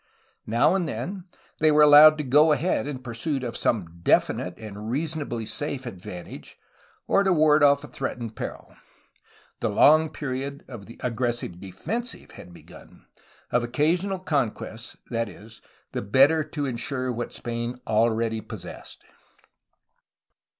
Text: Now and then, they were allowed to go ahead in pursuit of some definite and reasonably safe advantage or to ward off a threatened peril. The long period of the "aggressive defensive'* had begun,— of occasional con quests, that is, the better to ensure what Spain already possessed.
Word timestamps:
Now 0.47 0.73
and 0.73 0.87
then, 0.89 1.25
they 1.59 1.71
were 1.71 1.83
allowed 1.83 2.17
to 2.17 2.23
go 2.23 2.51
ahead 2.53 2.87
in 2.87 3.03
pursuit 3.03 3.43
of 3.43 3.55
some 3.55 3.99
definite 4.01 4.57
and 4.57 4.89
reasonably 4.89 5.45
safe 5.45 5.85
advantage 5.85 6.57
or 7.05 7.23
to 7.23 7.31
ward 7.31 7.61
off 7.61 7.83
a 7.83 7.87
threatened 7.87 8.35
peril. 8.35 8.75
The 9.59 9.69
long 9.69 10.09
period 10.09 10.65
of 10.67 10.87
the 10.87 10.99
"aggressive 11.03 11.59
defensive'* 11.59 12.31
had 12.31 12.51
begun,— 12.51 13.05
of 13.51 13.63
occasional 13.63 14.17
con 14.17 14.49
quests, 14.49 14.97
that 15.11 15.29
is, 15.29 15.61
the 15.91 16.01
better 16.01 16.43
to 16.45 16.65
ensure 16.65 17.11
what 17.11 17.31
Spain 17.31 17.79
already 17.85 18.41
possessed. 18.41 19.03